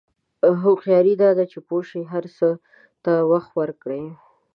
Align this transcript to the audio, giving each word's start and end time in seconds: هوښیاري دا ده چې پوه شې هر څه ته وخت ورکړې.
هوښیاري 0.61 1.13
دا 1.21 1.29
ده 1.37 1.43
چې 1.51 1.59
پوه 1.67 1.81
شې 1.89 2.01
هر 2.13 2.23
څه 2.37 2.47
ته 3.03 3.13
وخت 3.31 3.51
ورکړې. 3.59 4.03